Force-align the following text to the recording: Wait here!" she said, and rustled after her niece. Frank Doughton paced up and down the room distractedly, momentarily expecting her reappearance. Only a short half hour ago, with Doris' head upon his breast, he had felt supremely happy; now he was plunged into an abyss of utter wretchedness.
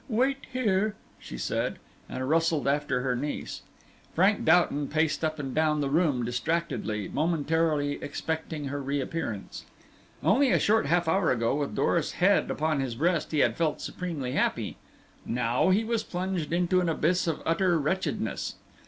Wait 0.09 0.47
here!" 0.51 0.95
she 1.19 1.37
said, 1.37 1.77
and 2.09 2.27
rustled 2.27 2.67
after 2.67 3.01
her 3.01 3.15
niece. 3.15 3.61
Frank 4.15 4.43
Doughton 4.43 4.87
paced 4.87 5.23
up 5.23 5.37
and 5.37 5.53
down 5.53 5.79
the 5.79 5.91
room 5.91 6.25
distractedly, 6.25 7.07
momentarily 7.07 7.99
expecting 8.01 8.69
her 8.69 8.81
reappearance. 8.81 9.63
Only 10.23 10.49
a 10.49 10.57
short 10.57 10.87
half 10.87 11.07
hour 11.07 11.31
ago, 11.31 11.53
with 11.53 11.75
Doris' 11.75 12.13
head 12.13 12.49
upon 12.49 12.79
his 12.79 12.95
breast, 12.95 13.31
he 13.31 13.41
had 13.41 13.55
felt 13.55 13.79
supremely 13.79 14.31
happy; 14.31 14.75
now 15.23 15.69
he 15.69 15.83
was 15.83 16.01
plunged 16.03 16.51
into 16.51 16.79
an 16.81 16.89
abyss 16.89 17.27
of 17.27 17.43
utter 17.45 17.77
wretchedness. 17.77 18.55